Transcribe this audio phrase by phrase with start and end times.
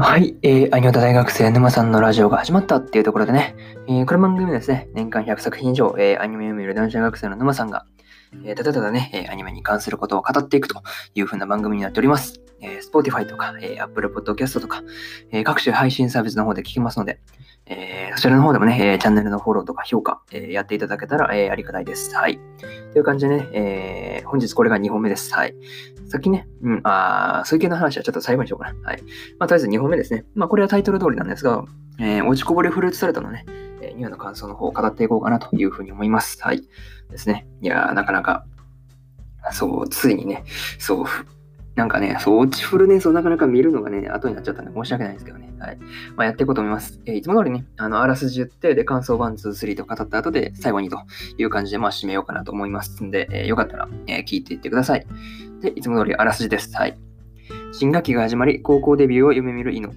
[0.00, 3.56] はい、えー、アニオタ大学生沼さんのラジオが始まったっていうところでね、
[3.88, 7.84] えー、この番組はですね、年間100作品以上、えー、アニメを見る男子大学生の沼さんが、
[8.44, 10.84] えー、ただただね、えー、アニメに関することを語っていくと
[11.16, 12.40] いう風な番組になっております。
[12.60, 14.84] えー、Spotify とか、えー、Apple Podcast とか、
[15.32, 17.18] えー、各種配信サービスの方で聞きますので、
[17.66, 22.14] えー、そちらの方でもね、えー、チャンネルのフォローとか評価、えー、やっていただけたら、えー、ありがたいです。
[22.14, 22.38] はい。
[22.92, 25.34] という感じでね、えー、本日これが2本目です。
[25.34, 25.54] はい。
[26.08, 28.88] さっきね、うん、あそういう系の話はちょっと最後にしようかな。
[28.88, 29.02] はい。
[29.38, 30.24] まあ、とりあえず2本目ですね。
[30.34, 31.64] まあ、これはタイトル通りなんですが、
[31.98, 33.44] えー、落ちこぼれフルーツサルトのね、
[33.82, 36.38] えー、ニューの感想の方を語っていこうかなというふうに思います。
[36.42, 36.62] はい。
[37.10, 37.46] ですね。
[37.60, 38.44] いやー、なかなか、
[39.52, 40.44] そう、ついにね、
[40.78, 41.06] そう、
[41.78, 45.48] なんかね、そう、落ちフルネスをなかなか見るのがね、後になっちゃったんで申し訳ないんですけどね。
[45.60, 45.78] はい。
[46.16, 47.00] まあ、やっていこうと思います。
[47.06, 50.98] えー、いつも通りね、あの、あらすじ言って、で、感想1、2、3と語った後で、最後にと
[51.38, 55.06] いう感じで、まあ、締めようかなと思いますんで、えー、よかったら、えー、聞いていってください。
[55.60, 56.74] で、いつも通りあらすじです。
[56.76, 56.98] はい。
[57.72, 59.92] 新学期が始まり、高校デビューを夢見るイノ。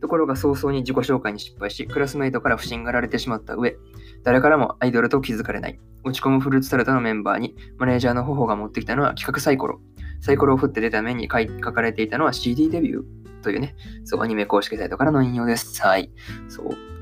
[0.00, 3.76] ところが早々に自己紹介に失敗し、クラスメイトから不信がられてしまった上、
[4.22, 5.80] 誰からもアイドルと気づかれない。
[6.04, 9.80] 落ち込むフルーツタルトのメンバーに、マネージャーの頬が持ってきたのは企画サイコロ。
[10.20, 13.02] サイコロを振って出た面に書かれていたのは CD デビュー
[13.42, 15.80] というね、そう、アニメ公式サイトからの引用です。
[15.82, 16.10] はい。
[16.48, 16.95] そう。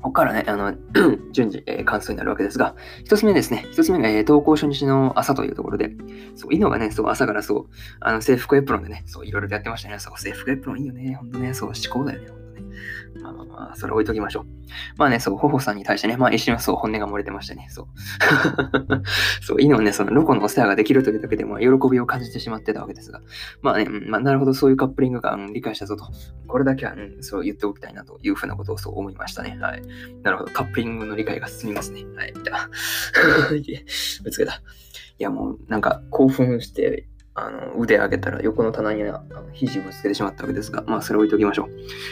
[0.00, 0.74] ここからね、あの、
[1.32, 3.66] 順次、えー、関数になるわけですが、一つ目ですね。
[3.72, 5.90] 一つ目が、えー、投稿初日の朝というところで、
[6.36, 7.66] そう、犬がね、そう、朝からそう、
[8.00, 9.98] あの、制服エプロンでね、そう、いろいろやってましたね。
[9.98, 11.14] そう、制服エプロンいいよね。
[11.14, 12.47] ほんとね、そう、思考だよね。
[13.20, 14.46] まあまあまあ、それ置いときましょう。
[14.96, 17.66] まあね、そう、ホホさんに対してね、まあ一瞬そう、本音が漏れてましたね。
[17.70, 17.86] そう。
[19.42, 23.20] そう、いいのね、そのロコのお世話ができるというだけで、まあ、喜びを感じてしまってたわけですが、
[23.62, 26.06] まあね、まあなるほど、そういうカップリングが、うん、理解したぞと。
[26.46, 29.58] これだけは、うん、そう言っておきたいなというふうなことをそう思いましたね。
[29.60, 29.82] はい。
[30.22, 32.04] なるほど、カップリングの理解が進みますね。
[32.16, 32.32] はい。
[32.32, 32.70] じゃあ、
[34.22, 34.62] ぶつけた。
[35.18, 37.08] いや、もう、なんか、興奮して、
[37.46, 41.68] あの腕上げたら横の棚にあの肘ぶつけてしまったわけですが、まあそれ置いときましょう。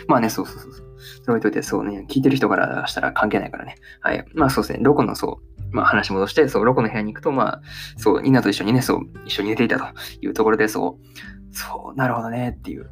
[0.09, 0.72] まあね、そうそうそう。
[0.72, 0.87] そう。
[1.25, 3.76] それ置いといて、そうね、聞いてる人からしたら関係ないからね。
[4.00, 4.25] はい。
[4.34, 7.62] まあそうですね、ロコのそう、まあ話戻して、そう、ロコの部屋に行くと、まあ、
[7.97, 9.86] そう、ニナと一緒にね、そう、一緒に寝ていたと
[10.20, 12.91] いうところで、そう、そう、なるほどねっていう。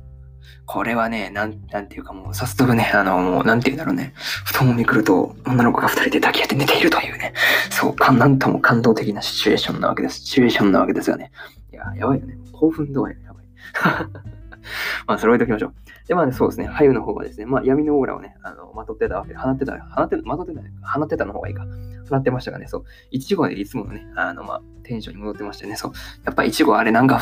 [0.66, 4.14] これはね、なん、なんていうかもう、早速ね、あの、もう、なんていうんだろうね。
[4.46, 7.34] 布団をめくると、女の子が二人で抱き合って寝ているというね。
[7.70, 10.20] そう、かなんとも感動的なシチュエーションなわけです。
[10.20, 11.32] シチュエーションなわけですよね。
[11.74, 12.38] いや、やばいよね。
[12.52, 13.44] 興奮度合いがやばい。
[15.06, 15.74] まあ、それ置いときましょう。
[16.06, 16.68] で、まあ、ね、そうですね。
[16.68, 21.66] 俳優の方はですね、まあ、闇のオーラをね、あの、まとってたわけで、放ってた、放ってた、まとってた、放ってたの方がいいか。
[22.08, 22.84] 放ってましたがね、そう。
[23.10, 25.92] いちごでいつものね、あの、まあ、テンションに戻ってましたね、そう。
[26.24, 27.20] やっぱいちごあれなんか、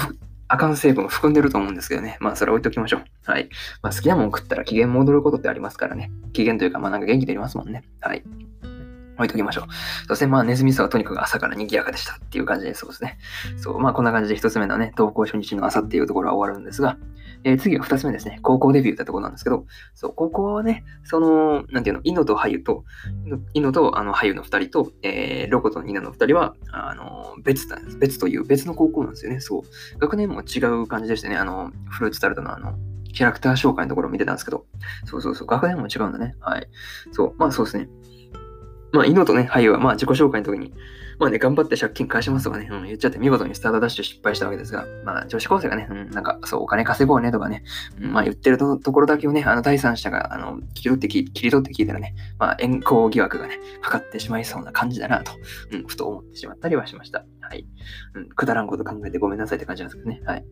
[0.49, 2.19] あかん成分を含んでると思うんですけどね。
[2.21, 3.05] まあ、それ置いときましょう。
[3.25, 3.49] はい。
[3.83, 6.11] まあ、好きなもん食ったら機嫌戻ることってありますからね。
[6.35, 7.83] 機嫌というか、まあ、なんか元気出りますもんね。
[8.01, 8.23] はい。
[9.17, 9.65] 置いときましょう。
[10.09, 13.19] そして、まあ、ネズミさはとにかく朝から賑やかでしたっていう感じで、そうですね。
[13.57, 16.97] そう、まあ、こんな感じで一つ目のね、投稿初日の朝っていうところは終わるんですが、
[17.45, 18.39] えー、次は二つ目ですね。
[18.43, 22.85] 高校デビューってところなんですけど、そう、高校はね、その、なんていうの、イノとハユと、
[23.55, 27.99] イノとあのハユの二人と、えー、ロコとニナの二人は、あの、別なんです。
[27.99, 29.41] 別という別の高校なんですよね。
[29.41, 29.99] そう。
[29.99, 31.37] 学年も違う感じでしたね。
[31.37, 32.75] あの、フルーツタルトのあの、
[33.13, 34.65] キャラクター紹介のところを見てたんですけど、
[35.05, 36.35] そうそうそう、学年も違うんだね。
[36.41, 36.69] はい。
[37.13, 37.89] そう、まあそうですね。
[38.93, 40.75] まあ、イノとね、ハイは、まあ、自己紹介の時に、
[41.19, 47.65] まあね、頑張って借金返しますとかね、うん、言っちゃって見事にスタートダッシュ失敗したわけですが、まあ、女子高生がね、うん、なんか、そう、お金稼ごうねとかね、
[48.01, 55.33] うん、まあ、言ってるところだけをね、あの、第三者が、あの、切り取って切り取って聞いたらね、まあ、遠行疑惑がね、かかってしまいそうな感じだなと、
[55.71, 57.25] うん、ふと思ってしまったりはしました。
[57.41, 57.67] はい。
[58.15, 60.23] うん、くだらんこと考えてごめんなさいって感じなんですけどね。
[60.27, 60.45] はい。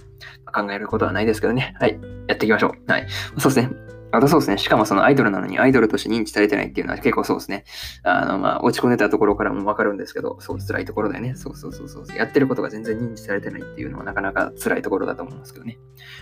[0.44, 1.74] まあ、考えることはないですけどね。
[1.80, 1.98] はい。
[2.28, 2.90] やっていきましょう。
[2.90, 3.06] はい。
[3.38, 3.99] そうですね。
[4.12, 4.58] あとそうですね。
[4.58, 7.64] しかもそのアイドルなのにアイドルとして認知されてないっていうのは結構そうですね。
[8.02, 11.34] あの、まあ、落ち込んでたところからもわかるんですけど、そう辛いところだよね。
[11.36, 12.16] そうそうそうそう。
[12.16, 15.78] やってることが全然認知されてないっていうのはなかなか辛いところだと思うんですけどね。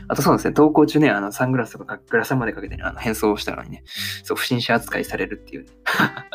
[0.08, 0.54] あとそうですね。
[0.54, 3.84] 投稿中ね、あの、サングラスとかグラサンまでかけてね、あの、変装をしたのにね、
[4.22, 5.70] そう、不審者扱いされるっていうね。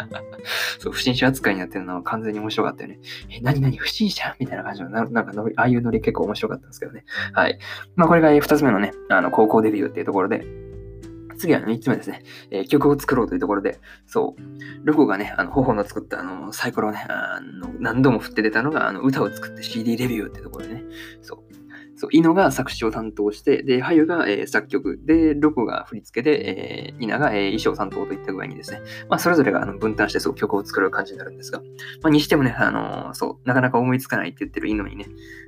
[0.79, 2.99] そう、不審者扱いになってるのは完全に面白かったよね。
[3.29, 4.35] え、なになに不審者？
[4.39, 7.05] みたいな感じの、なんかああいうノリ結構面白かったんですけどね。
[7.33, 7.59] はい。
[7.95, 10.45] まあ、これが二つ目のね、あの、高校デビューっていうところで、
[11.43, 20.83] 次は3つ目ですね、えー、曲を作ろうというところで、そう、ルコがね、あの、頬の作ったあのサイコロをね、あの何度も振って出たのが、あの歌を作って CD レビューってところでね、
[21.21, 21.72] そう、
[22.03, 31.59] そう、イノが作詞を担当して、で、ハユが、えー、作曲、で、ロコが振り付けで、えー、イナが、えー、衣装担当といった具合にですね、まあ、それぞれがあの分担してそう曲を作る感じになるんですが、
[32.01, 35.05] まあ、にしてもね、あのー、そう、なかなか思いつかないって言ってるイノにね、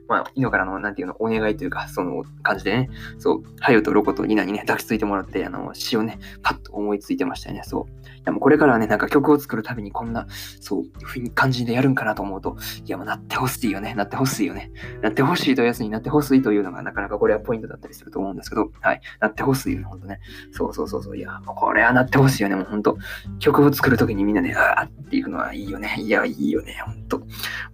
[0.08, 8.24] まあ、イノからの、なんていうの、お願いというか、その感じでね、そう、ハユとロコとイナにね、抱きついてもらって、あの、詩をね、パッと思いついてましたよね、そう。
[8.26, 10.28] でもこれからはね、なんか曲を作るたびにこんな、
[10.60, 14.72] そう、い感じでやるんかなと思うと、いやもうなってほしいよね、なってほしいよね。
[15.02, 19.02] なってほしいというやつになってほしいというのがなかなかこれはポイントだったりすると思うんですけど、はい。
[19.20, 20.20] なってほしいよね、ほんとね。
[20.52, 21.18] そうそうそうそう。
[21.18, 23.00] いや、もうこれはなってほしいよね、もうほんと。
[23.40, 25.96] 曲を作るときにみんなね、ああっていうのはいいよね。
[25.98, 27.24] いや、いいよね、ほんと。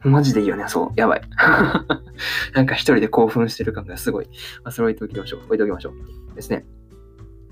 [0.03, 1.21] マジでいいよね、そう、やばい。
[2.55, 4.27] なんか一人で興奮してる感がすごい。
[4.63, 5.41] まあ、それ置いておきましょう。
[5.47, 6.35] 置いておきましょう。
[6.35, 6.65] ですね。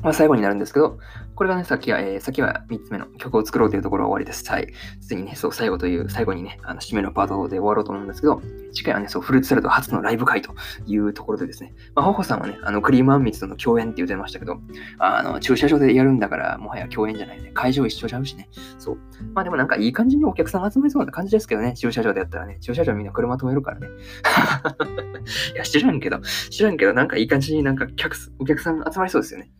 [0.01, 0.97] まあ、最後になるんですけど、
[1.35, 4.49] これがね、さっきは、えー、さっきは3つ目の曲を作ろうというところは終わりです。
[4.49, 4.67] はい。
[5.01, 8.41] 次にね、そう、最後という、最後にね、あの、締めのパートで終わろうと思うんですけど、
[8.73, 10.53] 次回はね、そう、フルーツサラダ初のライブ会と
[10.85, 14.59] いうところでですね、まあ、ホホさんはね、あの、クリームあんみつとの共演って言ってましたけど、
[14.99, 17.51] あの、駐車場でやるんだから、もはや共演じゃないね。
[17.53, 18.49] 会場一緒ちゃうしね。
[18.77, 18.97] そう。
[19.33, 23.87] まあでもなんかいい感じにお客さん集まりそうな感じですけどね、駐車場でやったらね、駐車場みんな車止めるからね。
[25.53, 26.19] いや、知らんけど、
[26.49, 29.51] 知らんけど、なんかいい感じになんか客、お客さん集まりそうですよね。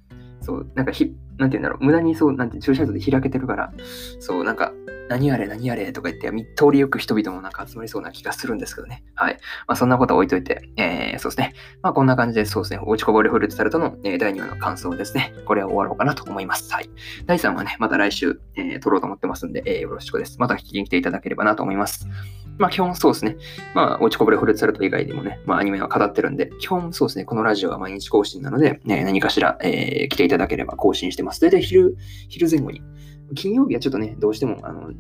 [0.50, 3.72] そう、なんかひ、なんて言うんだろう、無駄にそう、なんて駐車場で開けてるから、
[4.20, 4.74] そう、なんか、
[5.10, 9.04] 何あれ何あれとか言って、通りよく人々もなんか集まりそうな気がするんですけどね。
[9.16, 9.38] はい。
[9.68, 11.54] まあそんなことは置いといて、えー、そうですね。
[11.82, 12.80] まあこんな感じで、そうですね。
[12.84, 15.34] 落ちこぼれフルーツタルトの、えー、第2話の感想ですね。
[15.46, 16.72] これは終わろうかなと思います。
[16.72, 16.90] はい。
[17.26, 20.38] 第3話ね、また来週、えー、撮ろうと思ってますんで、えー、よろしくです。
[20.40, 22.08] また聞きに来ていただければなと思います。
[22.60, 23.38] まあ基本そうですね。
[23.74, 27.26] まあ落ちこぼれフルーツタルト以外でもね、まあアニメは語ってるんで、基本そうですね。
[27.26, 31.42] このラジオは毎日更新なので、ね、何かしら、えー、来ていただければ更新してます。
[31.42, 31.96] 大体昼、
[32.28, 32.84] 昼前後に。
[33.36, 34.92] 金曜日はちょっとね、どうしても、あの、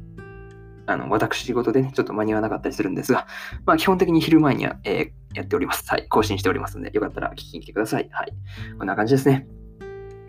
[0.85, 3.27] あの、私仕事でね、ちょっと間に合わなかったりするんですが、
[3.65, 5.87] まあ基本的に昼前には、えー、やっております。
[5.89, 6.07] はい。
[6.07, 8.09] 更新しておりますので、よかったら聞きに来てください。
[8.11, 8.33] はい。
[8.77, 9.47] こんな感じですね。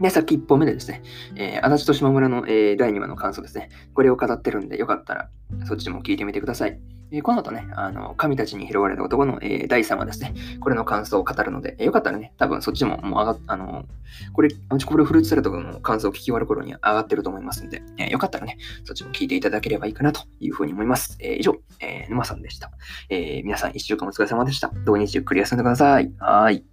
[0.01, 1.03] で、さっき1本目でですね、
[1.37, 3.69] えー、足立と島村の、えー、第2話の感想ですね。
[3.95, 5.31] これを語ってるんで、よかったら
[5.67, 6.79] そっちも聞いてみてください。
[7.13, 10.35] え、この後ね、あの、神たちに拾われた男の、えー、第3話ですね。
[10.61, 13.85] これの感想を語るので、えー、よかったらね、多分そっちももう上がっ、あの、
[14.33, 21.17] これ、これフルーツサルトの感想を聞き終わる頃には上がってると思いますので、えー、よかったらね、そっちも聞いていただければいいかなというふうに思います。
[21.21, 22.71] え、以上、えー、沼さんでした。
[23.09, 24.71] え、皆さん一週間お疲れ様でした。
[24.85, 26.13] 土日ゆっくり休んでください。
[26.19, 26.65] はい。